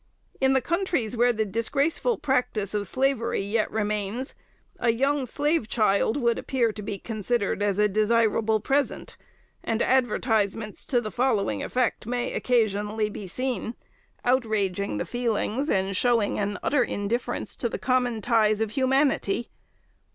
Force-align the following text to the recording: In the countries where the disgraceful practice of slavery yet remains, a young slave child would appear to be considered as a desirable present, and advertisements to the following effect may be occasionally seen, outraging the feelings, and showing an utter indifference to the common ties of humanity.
In 0.39 0.53
the 0.53 0.61
countries 0.61 1.15
where 1.15 1.31
the 1.31 1.45
disgraceful 1.45 2.17
practice 2.17 2.73
of 2.73 2.87
slavery 2.87 3.43
yet 3.43 3.69
remains, 3.69 4.33
a 4.79 4.89
young 4.89 5.27
slave 5.27 5.67
child 5.67 6.17
would 6.17 6.39
appear 6.39 6.71
to 6.71 6.81
be 6.81 6.97
considered 6.97 7.61
as 7.61 7.77
a 7.77 7.87
desirable 7.87 8.59
present, 8.59 9.15
and 9.63 9.79
advertisements 9.79 10.87
to 10.87 11.01
the 11.01 11.11
following 11.11 11.61
effect 11.61 12.07
may 12.07 12.29
be 12.29 12.33
occasionally 12.33 13.27
seen, 13.27 13.75
outraging 14.25 14.97
the 14.97 15.05
feelings, 15.05 15.69
and 15.69 15.95
showing 15.95 16.39
an 16.39 16.57
utter 16.63 16.81
indifference 16.83 17.55
to 17.57 17.69
the 17.69 17.77
common 17.77 18.23
ties 18.23 18.59
of 18.59 18.71
humanity. 18.71 19.49